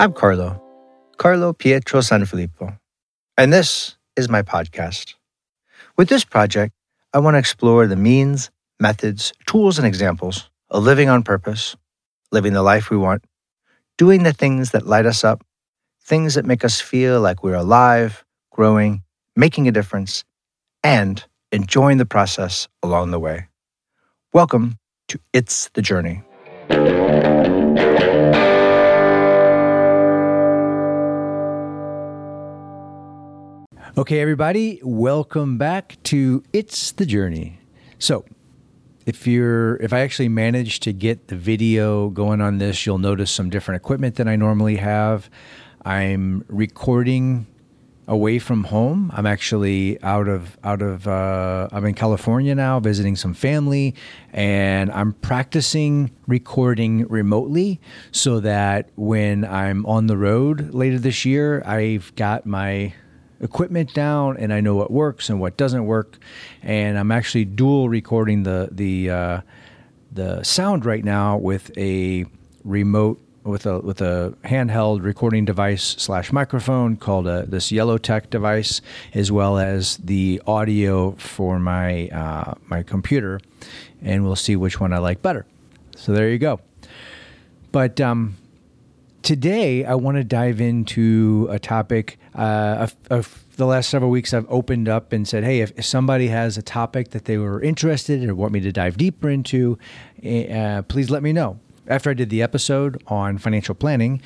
[0.00, 0.58] I'm Carlo,
[1.18, 2.78] Carlo Pietro Sanfilippo,
[3.36, 5.12] and this is my podcast.
[5.98, 6.72] With this project,
[7.12, 8.50] I want to explore the means,
[8.80, 11.76] methods, tools, and examples of living on purpose,
[12.32, 13.22] living the life we want,
[13.98, 15.44] doing the things that light us up,
[16.02, 19.02] things that make us feel like we're alive, growing,
[19.36, 20.24] making a difference,
[20.82, 23.48] and enjoying the process along the way.
[24.32, 24.78] Welcome
[25.08, 26.22] to It's the Journey.
[33.98, 37.58] Okay, everybody, welcome back to It's the Journey.
[37.98, 38.24] So,
[39.04, 43.32] if you're if I actually manage to get the video going on this, you'll notice
[43.32, 45.28] some different equipment than I normally have.
[45.84, 47.48] I'm recording
[48.06, 49.10] away from home.
[49.12, 53.96] I'm actually out of out of uh, I'm in California now, visiting some family,
[54.32, 57.80] and I'm practicing recording remotely
[58.12, 62.94] so that when I'm on the road later this year, I've got my
[63.40, 66.18] equipment down and I know what works and what doesn't work.
[66.62, 69.40] And I'm actually dual recording the the uh,
[70.12, 72.26] the sound right now with a
[72.64, 78.80] remote with a with a handheld recording device slash microphone called a, this Yellowtec device,
[79.14, 83.40] as well as the audio for my uh, my computer,
[84.02, 85.46] and we'll see which one I like better.
[85.96, 86.60] So there you go.
[87.72, 88.36] But um,
[89.22, 92.18] today I want to dive into a topic.
[92.34, 92.86] Uh,
[93.56, 96.62] the last several weeks, I've opened up and said, "Hey, if, if, somebody has a
[96.62, 99.78] topic that they were interested in or want me to dive deeper into,
[100.22, 104.22] eh, uh, please let me know." After I did the episode on financial planning,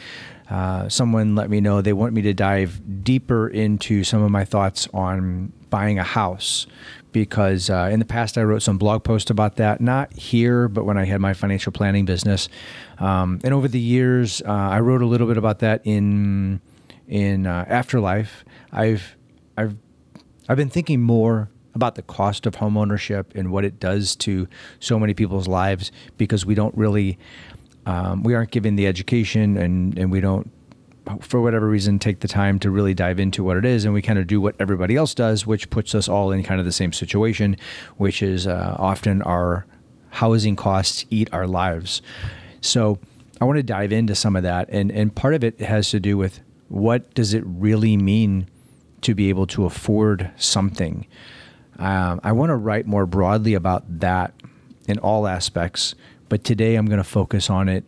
[0.50, 4.44] uh, someone let me know they want me to dive deeper into some of my
[4.44, 6.66] thoughts on buying a house
[7.12, 10.84] because uh, in the past I wrote some blog posts about that, not here, but
[10.84, 12.48] when I had my financial planning business.
[12.98, 16.60] Um, and over the years, uh, I wrote a little bit about that in
[17.08, 18.44] in uh, Afterlife.
[18.72, 19.16] I've
[19.56, 19.76] I've
[20.48, 24.46] I've been thinking more about the cost of homeownership and what it does to
[24.78, 27.18] so many people's lives because we don't really
[27.86, 30.50] um, we aren't given the education and and we don't
[31.20, 34.00] for whatever reason, take the time to really dive into what it is, and we
[34.00, 36.72] kind of do what everybody else does, which puts us all in kind of the
[36.72, 37.56] same situation,
[37.98, 39.66] which is uh, often our
[40.10, 42.00] housing costs eat our lives.
[42.60, 42.98] So
[43.40, 46.00] I want to dive into some of that, and and part of it has to
[46.00, 46.40] do with
[46.74, 48.48] what does it really mean
[49.02, 51.06] to be able to afford something.
[51.78, 54.34] Um, I want to write more broadly about that
[54.88, 55.94] in all aspects,
[56.28, 57.84] but today I'm going to focus on it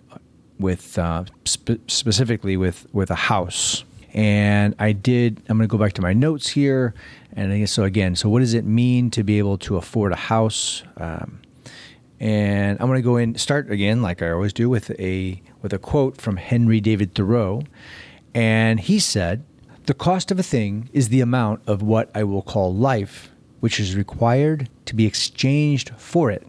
[0.61, 3.85] with uh, spe- specifically with with a house.
[4.15, 5.43] And I did.
[5.49, 6.95] I'm going to go back to my notes here.
[7.33, 8.15] And I so again.
[8.15, 10.85] So what does it mean to be able to afford a house?
[10.97, 11.43] Um,
[12.19, 15.73] and I'm going to go in start again, like I always do, with a with
[15.73, 17.63] a quote from Henry David Thoreau,
[18.37, 19.45] and he said,
[19.87, 23.31] "The cost of a thing is the amount of what I will call life,
[23.61, 26.47] which is required to be exchanged for it,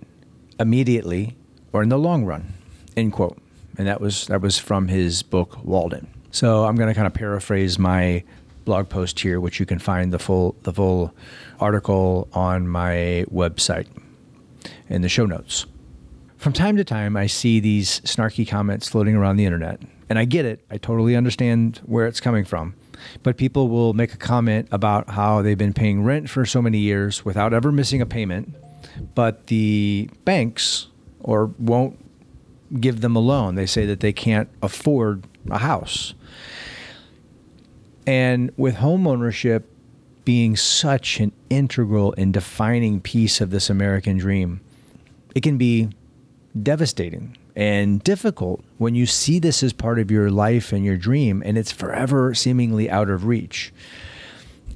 [0.59, 1.35] immediately
[1.73, 2.53] or in the long run."
[2.95, 3.39] End quote
[3.77, 6.07] and that was that was from his book Walden.
[6.31, 8.23] So I'm going to kind of paraphrase my
[8.65, 11.13] blog post here, which you can find the full the full
[11.59, 13.87] article on my website
[14.89, 15.65] in the show notes.
[16.37, 20.25] From time to time, I see these snarky comments floating around the internet, and I
[20.25, 20.63] get it.
[20.69, 22.75] I totally understand where it's coming from.
[23.23, 26.79] But people will make a comment about how they've been paying rent for so many
[26.79, 28.55] years without ever missing a payment,
[29.13, 30.87] but the banks
[31.19, 31.99] or won't
[32.79, 33.55] give them a loan.
[33.55, 36.13] They say that they can't afford a house.
[38.05, 39.69] And with home ownership
[40.25, 44.61] being such an integral and defining piece of this American dream,
[45.35, 45.89] it can be
[46.61, 51.43] devastating and difficult when you see this as part of your life and your dream
[51.45, 53.73] and it's forever seemingly out of reach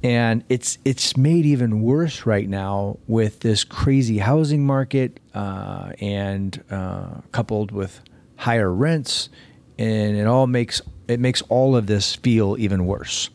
[0.02, 6.62] and it's it's made even worse right now with this crazy housing market uh, and
[6.70, 8.00] uh, coupled with
[8.36, 9.28] higher rents,
[9.78, 13.30] and it all makes it makes all of this feel even worse.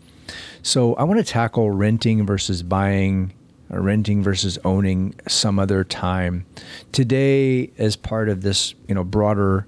[0.61, 3.31] So I want to tackle renting versus buying,
[3.69, 6.45] renting versus owning some other time
[6.91, 9.67] today as part of this you know broader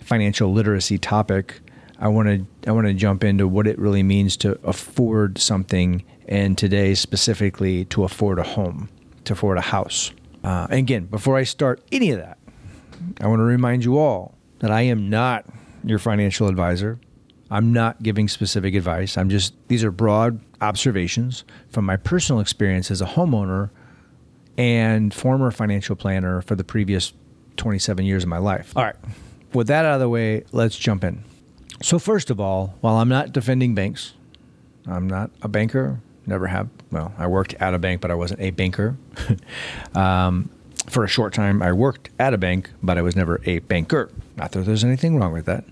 [0.00, 1.60] financial literacy topic.
[1.98, 6.04] I want to I want to jump into what it really means to afford something,
[6.28, 8.88] and today specifically to afford a home,
[9.24, 10.12] to afford a house.
[10.44, 12.38] Uh, and again, before I start any of that,
[13.20, 15.44] I want to remind you all that I am not
[15.84, 16.98] your financial advisor.
[17.50, 19.16] I'm not giving specific advice.
[19.16, 23.70] I'm just, these are broad observations from my personal experience as a homeowner
[24.56, 27.12] and former financial planner for the previous
[27.56, 28.76] 27 years of my life.
[28.76, 28.96] All right,
[29.52, 31.22] with that out of the way, let's jump in.
[31.80, 34.14] So, first of all, while I'm not defending banks,
[34.86, 36.68] I'm not a banker, never have.
[36.90, 38.96] Well, I worked at a bank, but I wasn't a banker.
[39.94, 40.50] um,
[40.88, 44.10] for a short time, I worked at a bank, but I was never a banker.
[44.36, 45.64] Not that there's anything wrong with that.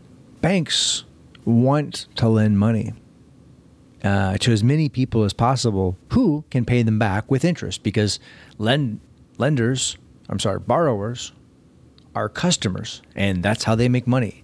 [0.43, 1.05] Banks
[1.45, 2.93] want to lend money
[4.05, 8.19] uh, to as many people as possible who can pay them back with interest because
[8.59, 9.01] lend
[9.39, 9.97] lenders,
[10.29, 11.33] I'm sorry, borrowers
[12.15, 14.43] are customers, and that's how they make money.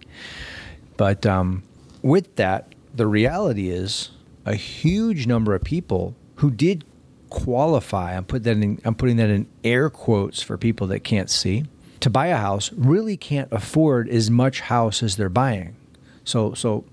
[0.96, 1.62] But um,
[2.02, 4.10] with that, the reality is
[4.44, 6.84] a huge number of people who did
[7.30, 8.16] qualify.
[8.16, 11.64] I'm put that in, I'm putting that in air quotes for people that can't see.
[12.00, 15.76] To buy a house, really can't afford as much house as they're buying.
[16.24, 16.84] So so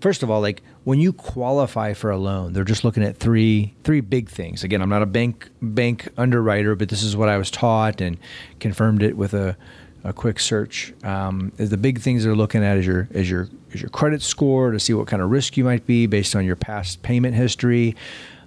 [0.00, 3.74] first of all, like when you qualify for a loan, they're just looking at three
[3.82, 4.62] three big things.
[4.62, 8.16] Again, I'm not a bank bank underwriter, but this is what I was taught and
[8.60, 9.56] confirmed it with a,
[10.04, 10.94] a quick search.
[11.02, 14.70] Um, the big things they're looking at is your is your is your credit score
[14.70, 17.96] to see what kind of risk you might be based on your past payment history.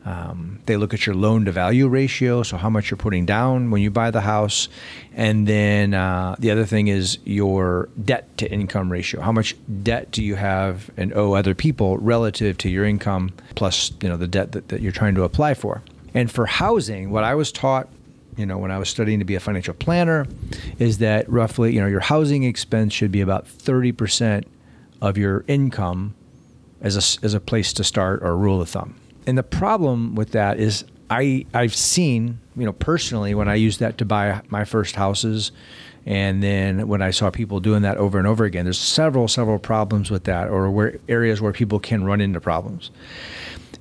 [0.06, 3.70] Um, they look at your loan to value ratio, so how much you're putting down
[3.70, 4.70] when you buy the house,
[5.14, 9.20] and then uh, the other thing is your debt to income ratio.
[9.20, 13.92] How much debt do you have and owe other people relative to your income, plus
[14.02, 15.84] you know the debt that, that you're trying to apply for.
[16.14, 17.90] And for housing, what I was taught
[18.38, 20.26] you know when I was studying to be a financial planner
[20.80, 24.46] is that roughly you know your housing expense should be about 30%
[25.02, 26.16] of your income
[26.82, 28.96] as a, as a place to start or a rule of thumb.
[29.30, 33.80] And the problem with that is I I've seen, you know, personally when I used
[33.80, 35.52] that to buy my first houses
[36.04, 39.60] and then when I saw people doing that over and over again, there's several several
[39.60, 42.90] problems with that or where areas where people can run into problems.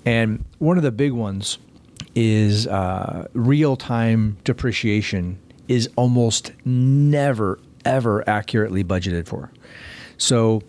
[0.05, 1.57] And one of the big ones
[2.15, 9.51] is uh, real time depreciation is almost never ever accurately budgeted for.
[10.19, 10.63] So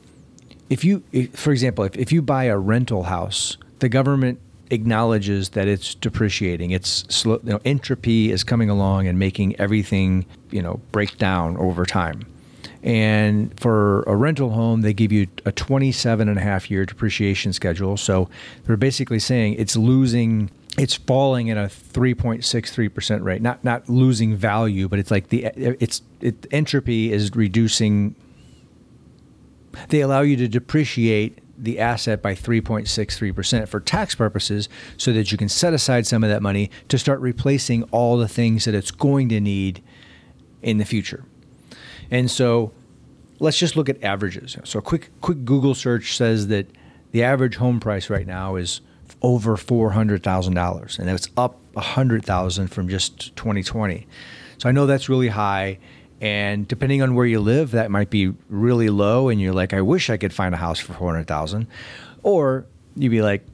[0.70, 4.40] if you, if, for example, if, if you buy a rental house, the government
[4.72, 6.72] acknowledges that it's depreciating.
[6.72, 11.58] It's slow, you know, entropy is coming along and making everything, you know, break down
[11.58, 12.26] over time.
[12.82, 17.52] And for a rental home, they give you a 27 and a half year depreciation
[17.52, 17.98] schedule.
[17.98, 18.30] So
[18.66, 23.42] they're basically saying it's losing, it's falling at a 3.63% rate.
[23.42, 28.16] Not not losing value, but it's like the it's it, entropy is reducing.
[29.90, 35.38] They allow you to depreciate the asset by 3.63% for tax purposes so that you
[35.38, 38.92] can set aside some of that money to start replacing all the things that it's
[38.92, 39.84] going to need
[40.62, 41.26] in the future.
[42.10, 42.72] And so
[43.40, 44.58] let's just look at averages.
[44.64, 46.68] So a quick quick Google search says that
[47.12, 48.82] the average home price right now is
[49.22, 54.08] over $400,000 and it's up 100,000 from just 2020.
[54.58, 55.80] So I know that's really high
[56.22, 59.82] and depending on where you live, that might be really low, and you're like, I
[59.82, 61.68] wish I could find a house for four hundred thousand,
[62.24, 63.46] or you'd be like,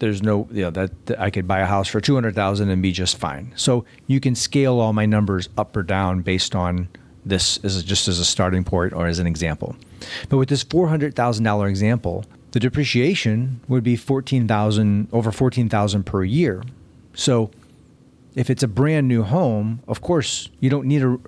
[0.00, 2.70] there's no, you know, that, that I could buy a house for two hundred thousand
[2.70, 3.52] and be just fine.
[3.56, 6.88] So you can scale all my numbers up or down based on
[7.26, 9.76] this as just as a starting point or as an example.
[10.28, 15.32] But with this four hundred thousand dollar example, the depreciation would be fourteen thousand over
[15.32, 16.62] fourteen thousand per year.
[17.14, 17.50] So
[18.38, 21.18] if it's a brand new home, of course you don't need a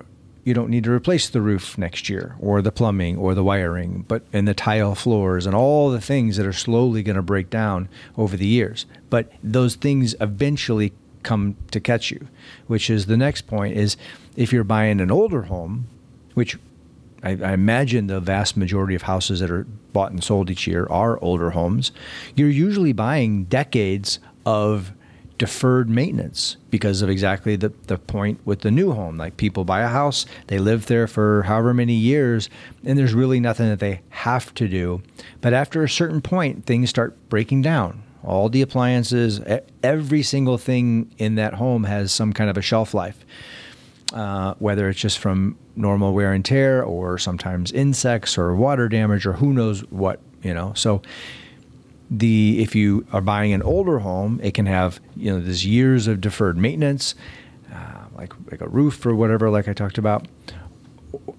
[0.45, 4.05] you don't need to replace the roof next year or the plumbing or the wiring,
[4.07, 7.49] but and the tile floors and all the things that are slowly going to break
[7.49, 8.85] down over the years.
[9.09, 12.27] But those things eventually come to catch you,
[12.67, 13.97] which is the next point is
[14.37, 15.87] if you're buying an older home,
[16.33, 16.57] which
[17.21, 20.87] I, I, imagine the vast majority of houses that are bought and sold each year
[20.89, 21.91] are older homes,
[22.35, 24.93] you're usually buying decades of
[25.41, 29.17] deferred maintenance because of exactly the, the point with the new home.
[29.17, 32.47] Like people buy a house, they live there for however many years,
[32.85, 35.01] and there's really nothing that they have to do.
[35.41, 38.03] But after a certain point, things start breaking down.
[38.23, 39.41] All the appliances,
[39.81, 43.25] every single thing in that home has some kind of a shelf life.
[44.13, 49.25] Uh, whether it's just from normal wear and tear or sometimes insects or water damage
[49.25, 50.73] or who knows what, you know.
[50.75, 51.01] So
[52.11, 56.07] the if you are buying an older home, it can have you know this years
[56.07, 57.15] of deferred maintenance,
[57.73, 60.27] uh, like like a roof or whatever, like I talked about,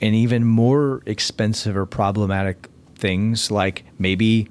[0.01, 4.49] and even more expensive or problematic things like maybe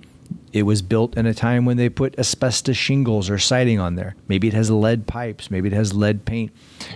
[0.53, 4.15] it was built in a time when they put asbestos shingles or siding on there.
[4.27, 5.49] Maybe it has lead pipes.
[5.49, 6.51] Maybe it has lead paint.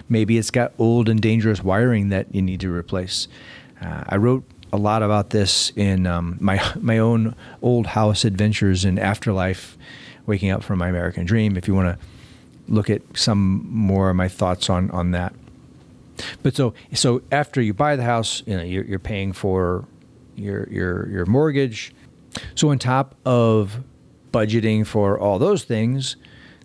[0.10, 3.28] Maybe it's got old and dangerous wiring that you need to replace.
[3.82, 8.86] Uh, I wrote a lot about this in um, my my own old house adventures
[8.86, 9.78] in afterlife,
[10.26, 11.58] waking up from my American dream.
[11.58, 12.06] If you want to
[12.68, 15.34] look at some more of my thoughts on on that.
[16.44, 19.86] But so so after you buy the house, you know you're, you're paying for
[20.36, 21.94] your your your mortgage.
[22.56, 23.84] So on top of
[24.32, 26.18] budgeting for all those things,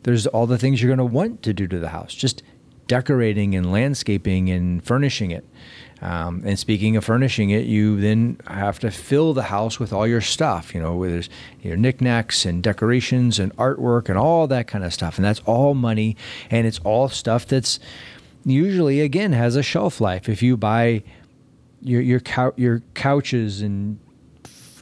[0.02, 2.14] there's all the things you're going to want to do to the house.
[2.14, 2.42] Just
[2.90, 5.44] decorating and landscaping and furnishing it.
[6.02, 10.08] Um, and speaking of furnishing it, you then have to fill the house with all
[10.08, 11.30] your stuff, you know, where there's
[11.62, 15.18] your knickknacks and decorations and artwork and all that kind of stuff.
[15.18, 16.16] And that's all money.
[16.50, 17.78] And it's all stuff that's
[18.44, 20.28] usually, again, has a shelf life.
[20.28, 21.04] If you buy
[21.80, 24.00] your, your, cou- your couches and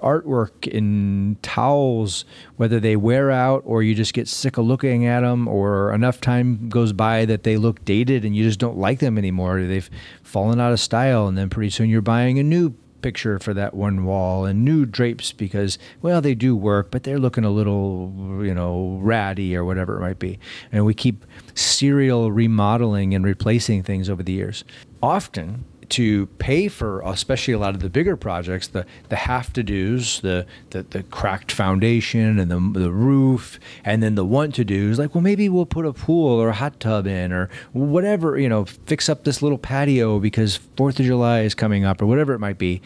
[0.01, 2.25] artwork in towels,
[2.57, 6.21] whether they wear out or you just get sick of looking at them, or enough
[6.21, 9.63] time goes by that they look dated and you just don't like them anymore.
[9.63, 9.91] They've
[10.23, 13.75] fallen out of style, and then pretty soon you're buying a new picture for that
[13.75, 18.13] one wall and new drapes because well they do work but they're looking a little
[18.45, 20.39] you know ratty or whatever it might be
[20.73, 21.25] and we keep
[21.55, 24.65] serial remodeling and replacing things over the years
[25.03, 29.63] often to pay for especially a lot of the bigger projects the the have to
[29.63, 34.65] do's the, the the cracked foundation and the the roof and then the want to
[34.65, 38.39] do's like well maybe we'll put a pool or a hot tub in or whatever
[38.39, 42.07] you know fix up this little patio because 4th of July is coming up or
[42.07, 42.81] whatever it might be.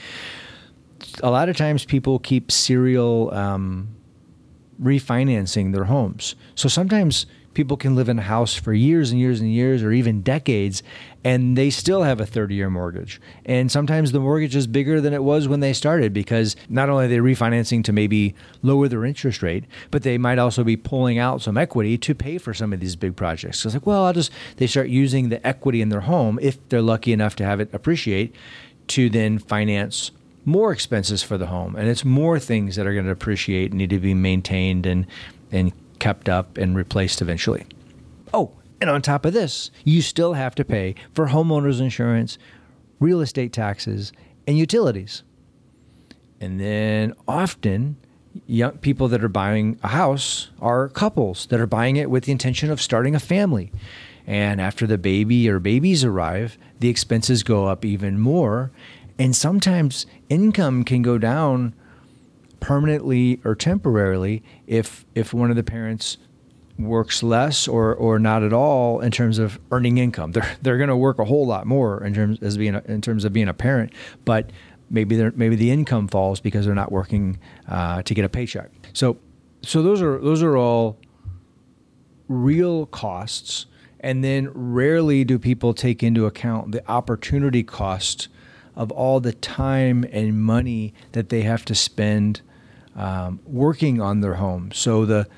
[1.22, 3.88] A lot of times people keep serial um,
[4.80, 6.34] refinancing their homes.
[6.54, 9.92] So sometimes people can live in a house for years and years and years or
[9.92, 10.82] even decades
[11.24, 13.20] and they still have a 30 year mortgage.
[13.44, 17.06] And sometimes the mortgage is bigger than it was when they started because not only
[17.06, 21.18] are they refinancing to maybe lower their interest rate, but they might also be pulling
[21.18, 23.60] out some equity to pay for some of these big projects.
[23.60, 26.58] So it's like, well, I'll just, they start using the equity in their home if
[26.68, 28.34] they're lucky enough to have it appreciate
[28.88, 30.10] to then finance
[30.44, 31.76] more expenses for the home.
[31.76, 35.06] And it's more things that are going to appreciate need to be maintained and,
[35.52, 37.64] and kept up and replaced eventually.
[38.34, 42.38] Oh, and on top of this, you still have to pay for homeowners insurance,
[42.98, 44.12] real estate taxes,
[44.48, 45.22] and utilities.
[46.40, 47.98] And then often,
[48.48, 52.32] young people that are buying a house are couples that are buying it with the
[52.32, 53.70] intention of starting a family.
[54.26, 58.72] And after the baby or babies arrive, the expenses go up even more.
[59.20, 61.74] And sometimes income can go down
[62.62, 66.16] permanently or temporarily if if one of the parents
[66.78, 70.32] works less or or not at all in terms of earning income.
[70.32, 73.02] They're they're going to work a whole lot more in terms as being a, in
[73.02, 73.92] terms of being a parent,
[74.24, 74.50] but
[74.88, 77.38] maybe they maybe the income falls because they're not working
[77.68, 78.70] uh, to get a paycheck.
[78.92, 79.18] So
[79.62, 80.98] so those are those are all
[82.28, 83.66] real costs,
[84.00, 88.28] and then rarely do people take into account the opportunity cost
[88.74, 92.40] of all the time and money that they have to spend
[92.96, 94.70] um, working on their home.
[94.72, 95.28] So the,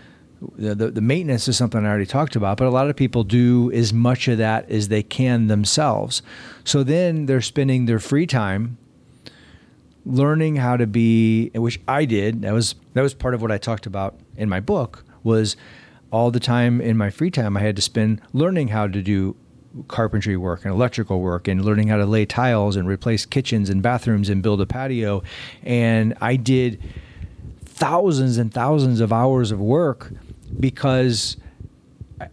[0.56, 3.70] the the maintenance is something I already talked about, but a lot of people do
[3.73, 6.23] as much of that as they can themselves.
[6.64, 8.76] So then they're spending their free time
[10.06, 12.42] learning how to be, which I did.
[12.42, 15.04] That was that was part of what I talked about in my book.
[15.23, 15.56] Was
[16.11, 19.37] all the time in my free time I had to spend learning how to do
[19.88, 23.82] carpentry work and electrical work and learning how to lay tiles and replace kitchens and
[23.82, 25.23] bathrooms and build a patio.
[25.64, 26.80] And I did
[27.84, 30.10] thousands and thousands of hours of work
[30.58, 31.36] because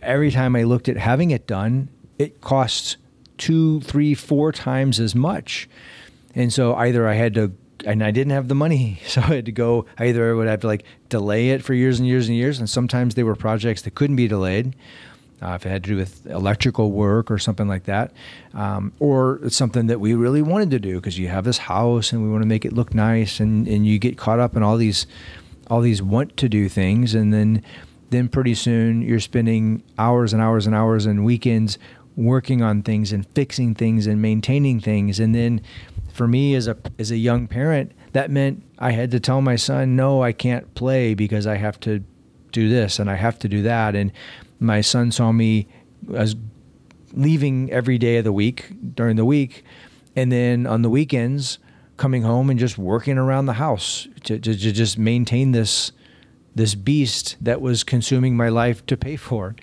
[0.02, 2.96] every time I looked at having it done, it costs
[3.38, 5.68] two, three, four times as much.
[6.36, 7.52] And so either I had to,
[7.86, 10.62] and I didn't have the money, so I had to go, either I would have
[10.62, 12.58] to like delay it for years and years and years.
[12.58, 14.74] And sometimes they were projects that couldn't be delayed.
[15.42, 18.12] Uh, if it had to do with electrical work or something like that,
[18.54, 22.12] um, or it's something that we really wanted to do because you have this house
[22.12, 24.64] and we want to make it look nice, and, and you get caught up in
[24.64, 25.08] all these
[25.68, 27.64] all these want to do things, and then
[28.12, 31.78] then pretty soon you're spending hours and hours and hours and weekends
[32.16, 35.62] working on things and fixing things and maintaining things, and then
[36.14, 39.56] for me as a as a young parent, that meant I had to tell my
[39.56, 42.04] son, no, I can't play because I have to
[42.52, 44.12] do this and I have to do that, and
[44.62, 45.68] my son saw me
[46.14, 46.36] as
[47.14, 49.64] leaving every day of the week during the week,
[50.16, 51.60] and then on the weekends
[51.98, 55.92] coming home and just working around the house to, to, to just maintain this
[56.54, 59.56] this beast that was consuming my life to pay for.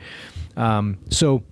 [0.56, 1.42] Um, so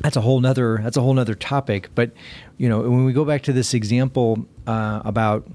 [0.00, 1.90] that's a whole nother that's a whole nother topic.
[1.94, 2.12] But
[2.56, 5.46] you know, when we go back to this example uh, about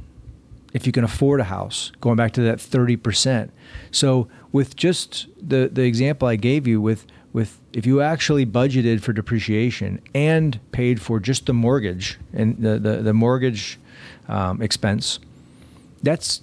[0.76, 3.50] if you can afford a house, going back to that thirty percent.
[3.92, 9.00] So with just the the example I gave you with with if you actually budgeted
[9.02, 13.80] for depreciation and paid for just the mortgage and the the, the mortgage
[14.28, 15.20] um, expense,
[16.04, 16.42] that's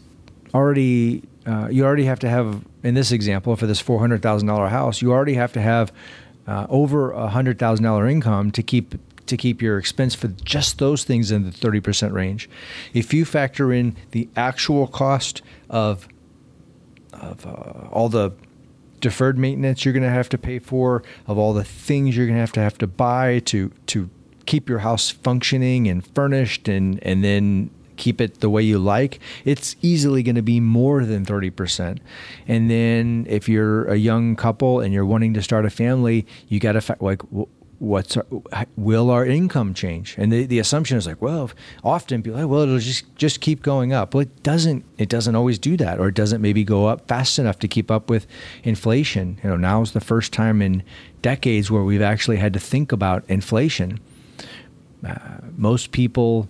[0.54, 4.48] already uh, you already have to have in this example for this four hundred thousand
[4.48, 5.92] dollar house, you already have to have
[6.46, 8.94] uh, over a hundred thousand dollar income to keep
[9.26, 12.48] to keep your expense for just those things in the 30% range.
[12.92, 16.08] If you factor in the actual cost of
[17.12, 18.32] of uh, all the
[19.00, 22.36] deferred maintenance you're going to have to pay for, of all the things you're going
[22.36, 24.08] to have to have to buy to to
[24.46, 29.20] keep your house functioning and furnished and and then keep it the way you like,
[29.44, 31.98] it's easily going to be more than 30%.
[32.48, 36.58] And then if you're a young couple and you're wanting to start a family, you
[36.58, 37.22] got to like
[37.82, 38.24] what's our,
[38.76, 40.14] will our income change?
[40.16, 41.50] And the, the assumption is like, well,
[41.82, 44.14] often people, like, well, it'll just just keep going up.
[44.14, 44.84] Well, it doesn't.
[44.98, 47.90] It doesn't always do that, or it doesn't maybe go up fast enough to keep
[47.90, 48.26] up with
[48.62, 49.38] inflation.
[49.42, 50.84] You know, now is the first time in
[51.22, 53.98] decades where we've actually had to think about inflation.
[55.06, 55.18] Uh,
[55.56, 56.48] most people,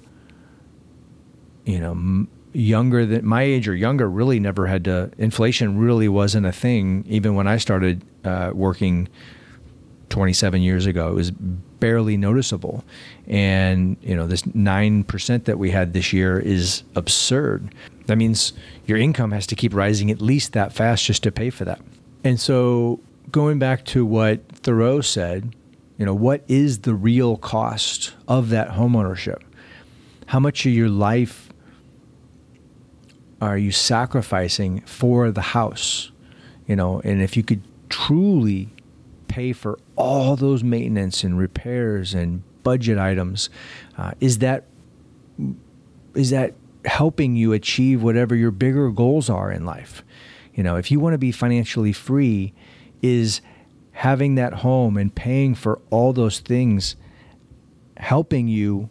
[1.65, 1.93] you know.
[1.93, 6.53] M- younger than my age or younger really never had to inflation really wasn't a
[6.53, 9.09] thing even when i started uh, working
[10.13, 11.09] 27 years ago.
[11.09, 12.85] It was barely noticeable.
[13.27, 17.75] And, you know, this 9% that we had this year is absurd.
[18.07, 18.53] That means
[18.87, 21.81] your income has to keep rising at least that fast just to pay for that.
[22.25, 23.01] And so
[23.31, 25.57] going back to what Thoreau said,
[25.97, 29.41] you know, what is the real cost of that homeownership?
[30.27, 31.49] How much of your life
[33.41, 36.13] are you sacrificing for the house?
[36.67, 38.69] You know, and if you could truly
[39.33, 43.49] pay for all those maintenance and repairs and budget items,
[43.97, 44.65] uh, is that
[46.15, 46.53] is that
[46.85, 50.05] helping you achieve whatever your bigger goals are in life?
[50.55, 52.53] You know, if you want to be financially free,
[53.01, 53.41] is
[53.93, 56.97] having that home and paying for all those things
[57.97, 58.91] helping you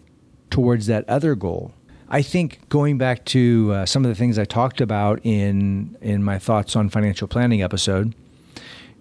[0.49, 1.71] towards that other goal?
[2.09, 6.23] I think going back to uh, some of the things I talked about in in
[6.23, 8.15] my thoughts on financial planning episode,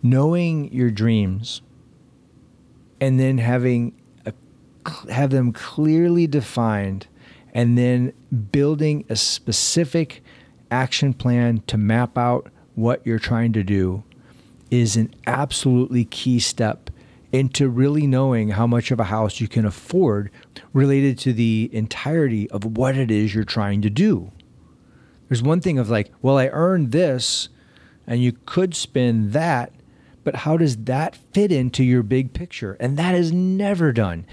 [0.03, 1.63] knowing your dreams
[3.01, 3.93] and then having
[4.27, 4.33] a,
[5.11, 7.07] have them clearly defined
[7.53, 8.13] and then
[8.53, 10.23] building a specific
[10.71, 14.03] action plan to map out what you're trying to do
[14.71, 16.91] is an absolutely key step
[17.33, 20.31] into really knowing how much of a house you can afford
[20.73, 24.31] related to the entirety of what it is you're trying to do.
[25.29, 27.49] There's one thing of like, well, I earned this,
[28.07, 29.73] and you could spend that
[30.25, 32.77] but how does that fit into your big picture?
[32.81, 34.27] And that is never done.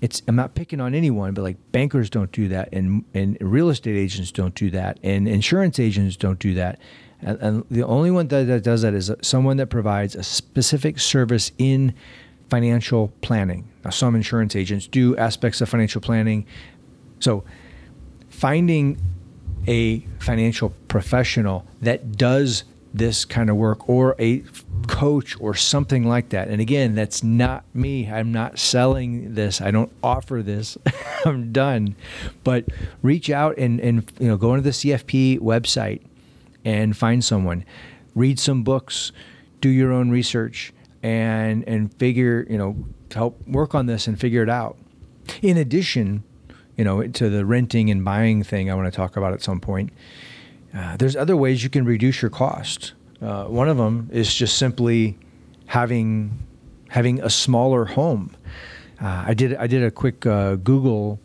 [0.00, 3.70] It's I'm not picking on anyone, but like bankers don't do that, and and real
[3.70, 6.78] estate agents don't do that, and insurance agents don't do that.
[7.22, 10.98] And, and the only one that, that does that is someone that provides a specific
[10.98, 11.94] service in
[12.50, 13.68] financial planning.
[13.84, 16.46] Now, some insurance agents do aspects of financial planning.
[17.20, 17.44] So,
[18.28, 18.98] finding
[19.66, 24.42] a financial professional that does this kind of work or a
[24.96, 26.48] coach or something like that.
[26.48, 28.10] And again, that's not me.
[28.10, 29.60] I'm not selling this.
[29.60, 30.78] I don't offer this.
[31.26, 31.96] I'm done.
[32.44, 32.64] But
[33.02, 36.00] reach out and, and you know go into the CFP website
[36.64, 37.66] and find someone.
[38.14, 39.12] Read some books,
[39.60, 42.76] do your own research and and figure, you know,
[43.12, 44.78] help work on this and figure it out.
[45.42, 46.24] In addition,
[46.74, 49.60] you know, to the renting and buying thing I want to talk about at some
[49.60, 49.92] point
[50.76, 52.92] uh, there's other ways you can reduce your cost.
[53.20, 55.18] Uh, one of them is just simply
[55.66, 56.46] having
[56.88, 58.36] having a smaller home.
[59.00, 61.20] Uh, I did I did a quick uh, Google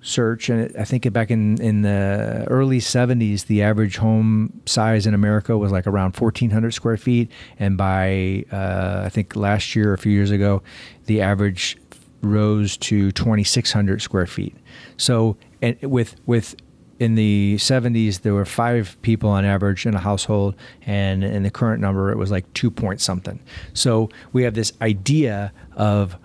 [0.00, 5.06] search, and it, I think back in in the early '70s, the average home size
[5.06, 9.92] in America was like around 1,400 square feet, and by uh, I think last year,
[9.92, 10.62] a few years ago,
[11.06, 11.78] the average
[12.22, 14.56] rose to 2,600 square feet.
[14.96, 16.56] So, and with with
[17.02, 20.54] in the 70s there were five people on average in a household
[20.86, 23.40] and in the current number it was like two point something.
[23.74, 26.16] So we have this idea of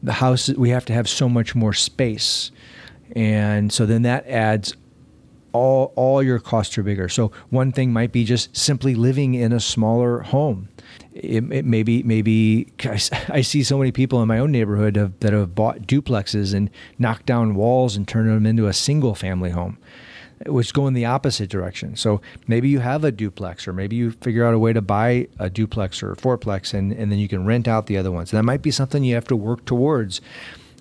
[0.00, 2.52] the house we have to have so much more space.
[3.16, 4.72] And so then that adds
[5.52, 7.08] all all your costs are bigger.
[7.08, 10.68] So one thing might be just simply living in a smaller home
[11.18, 12.72] it, it maybe maybe
[13.28, 16.70] I, see so many people in my own neighborhood have, that have bought duplexes and
[16.98, 19.78] knocked down walls and turned them into a single family home
[20.46, 21.96] which go in the opposite direction.
[21.96, 25.26] So maybe you have a duplex, or maybe you figure out a way to buy
[25.38, 28.30] a duplex or a fourplex, and, and then you can rent out the other ones.
[28.30, 30.20] That might be something you have to work towards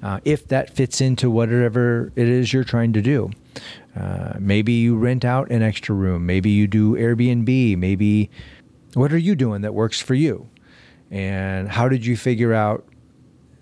[0.03, 3.31] uh, if that fits into whatever it is you're trying to do.
[3.95, 6.25] Uh, maybe you rent out an extra room.
[6.25, 7.77] Maybe you do Airbnb.
[7.77, 8.29] Maybe
[8.97, 10.49] what are you doing that works for you?
[11.11, 12.85] And how did you figure out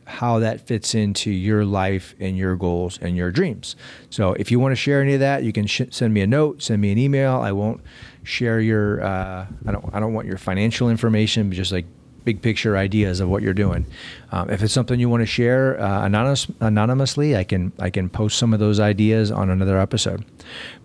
[0.07, 3.75] how that fits into your life and your goals and your dreams?
[4.09, 6.27] So if you want to share any of that, you can sh- send me a
[6.27, 7.33] note, send me an email.
[7.35, 7.81] I won't
[8.23, 11.85] share your uh, I don't I don't want your financial information, but just like
[12.23, 13.85] big picture ideas of what you're doing.
[14.31, 18.09] Um, if it's something you want to share uh, anonymous, anonymously, I can I can
[18.09, 20.23] post some of those ideas on another episode.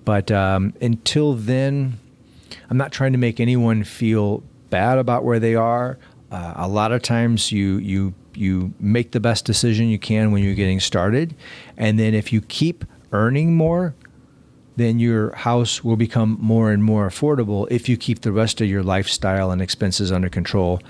[0.05, 1.99] But um, until then,
[2.71, 5.99] I'm not trying to make anyone feel bad about where they are.
[6.31, 10.45] Uh, a lot of times, you you you make the best decision you can when
[10.45, 11.35] you're getting started,
[11.77, 13.97] and then if you keep earning more,
[14.77, 18.69] then your house will become more and more affordable if you keep the rest of
[18.69, 20.81] your lifestyle and expenses under control.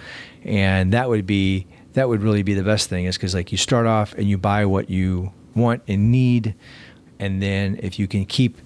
[0.44, 3.58] And that would be that would really be the best thing is because like you
[3.58, 6.54] start off and you buy what you want and need,
[7.18, 8.58] and then if you can keep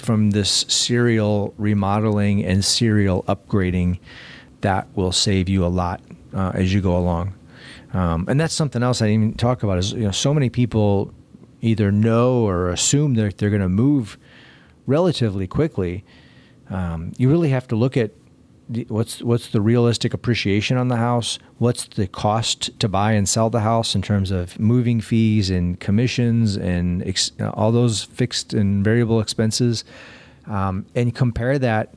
[0.00, 3.98] from this serial remodeling and serial upgrading,
[4.60, 6.00] that will save you a lot
[6.32, 7.34] uh, as you go along.
[7.92, 10.50] Um, and that's something else I didn't even talk about is you know so many
[10.50, 11.12] people
[11.60, 14.18] either know or assume that they're going to move
[14.86, 16.04] relatively quickly,
[16.70, 18.10] um, you really have to look at
[18.88, 23.50] what's what's the realistic appreciation on the house, what's the cost to buy and sell
[23.50, 28.84] the house in terms of moving fees and commissions and ex, all those fixed and
[28.84, 29.84] variable expenses,
[30.46, 31.94] um, and compare that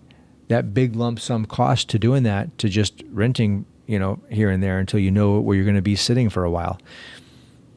[0.49, 4.61] that big lump sum cost to doing that to just renting, you know, here and
[4.61, 6.79] there until you know where you're going to be sitting for a while.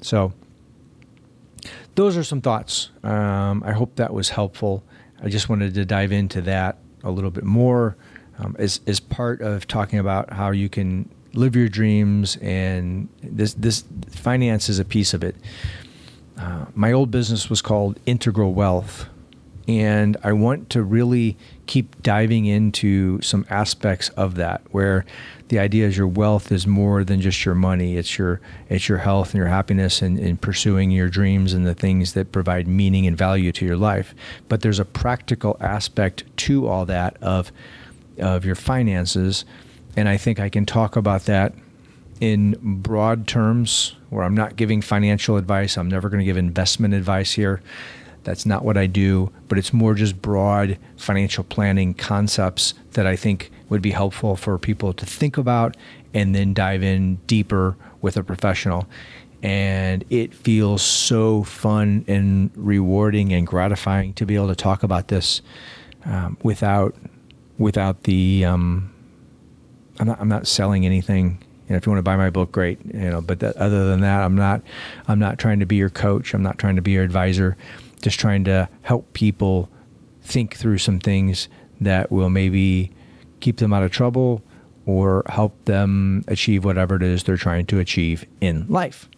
[0.01, 0.33] So
[1.95, 2.91] those are some thoughts.
[3.03, 4.85] Um, I hope that was helpful.
[5.23, 7.97] I just wanted to dive into that a little bit more
[8.41, 13.55] um, as, as part of talking about how you can live your dreams and this
[13.55, 15.37] this finance is a piece of it.
[16.39, 19.07] Uh, my old business was called Integral Wealth,
[19.69, 25.05] and I want to really keep diving into some aspects of that where
[25.49, 27.97] the idea is your wealth is more than just your money.
[27.97, 31.75] It's your it's your health and your happiness and, and pursuing your dreams and the
[31.75, 34.15] things that provide meaning and value to your life.
[34.49, 37.53] But there's a practical aspect to all that of
[38.19, 39.45] of your finances.
[39.97, 41.55] And I think I can talk about that
[42.21, 45.79] in broad terms where I'm not giving financial advice.
[45.79, 47.63] I'm never going to give investment advice here.
[48.25, 53.17] That's not what I do, but it's more just broad financial planning concepts that I
[53.17, 55.77] think would be helpful for people to think about
[56.13, 58.87] and then dive in deeper with a professional.
[59.43, 65.09] And it feels so fun and rewarding and gratifying to be able to talk about
[65.09, 65.41] this
[66.05, 66.95] um, without
[67.61, 68.45] without the.
[68.45, 68.93] Um,
[70.01, 70.21] I'm not.
[70.21, 71.39] I'm not selling anything.
[71.69, 72.81] And if you want to buy my book, great.
[72.85, 74.63] You know, but that, other than that, I'm not.
[75.07, 76.35] I'm not trying to be your coach.
[76.35, 77.57] I'm not trying to be your advisor.
[78.03, 79.69] Just trying to help people
[80.23, 81.49] think through some things
[81.81, 82.91] that will maybe
[83.41, 84.43] keep them out of trouble
[84.87, 89.09] or help them achieve whatever it is they're trying to achieve in life.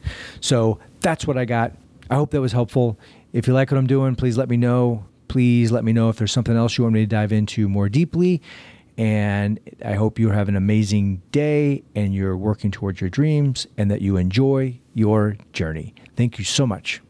[0.40, 1.72] So that's what I got.
[2.10, 2.98] I hope that was helpful.
[3.32, 5.04] If you like what I'm doing, please let me know.
[5.32, 7.88] Please let me know if there's something else you want me to dive into more
[7.88, 8.42] deeply.
[8.98, 13.90] And I hope you have an amazing day and you're working towards your dreams and
[13.90, 15.94] that you enjoy your journey.
[16.16, 17.00] Thank you so much.